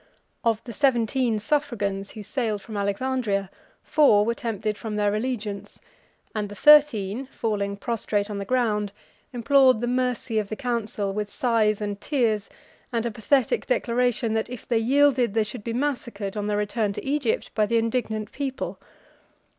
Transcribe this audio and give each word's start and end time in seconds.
Of 0.43 0.63
the 0.63 0.73
seventeen 0.73 1.37
suffragans 1.37 2.13
who 2.13 2.23
sailed 2.23 2.63
from 2.63 2.75
Alexandria, 2.75 3.51
four 3.83 4.25
were 4.25 4.33
tempted 4.33 4.75
from 4.75 4.95
their 4.95 5.13
allegiance, 5.13 5.79
and 6.33 6.49
the 6.49 6.55
thirteen, 6.55 7.27
falling 7.27 7.77
prostrate 7.77 8.27
on 8.27 8.39
the 8.39 8.43
ground, 8.45 8.91
implored 9.31 9.79
the 9.79 9.85
mercy 9.85 10.39
of 10.39 10.49
the 10.49 10.55
council, 10.55 11.13
with 11.13 11.31
sighs 11.31 11.81
and 11.81 12.01
tears, 12.01 12.49
and 12.91 13.05
a 13.05 13.11
pathetic 13.11 13.67
declaration, 13.67 14.33
that, 14.33 14.49
if 14.49 14.67
they 14.67 14.79
yielded, 14.79 15.35
they 15.35 15.43
should 15.43 15.63
be 15.63 15.71
massacred, 15.71 16.35
on 16.35 16.47
their 16.47 16.57
return 16.57 16.93
to 16.93 17.05
Egypt, 17.05 17.53
by 17.53 17.67
the 17.67 17.77
indignant 17.77 18.31
people. 18.31 18.79